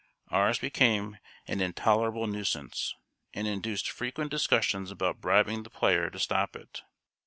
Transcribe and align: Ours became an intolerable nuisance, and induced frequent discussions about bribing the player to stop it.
Ours 0.29 0.57
became 0.57 1.19
an 1.45 1.61
intolerable 1.61 2.25
nuisance, 2.25 2.95
and 3.35 3.45
induced 3.47 3.91
frequent 3.91 4.31
discussions 4.31 4.89
about 4.89 5.21
bribing 5.21 5.61
the 5.61 5.69
player 5.69 6.09
to 6.09 6.17
stop 6.17 6.55
it. 6.55 6.81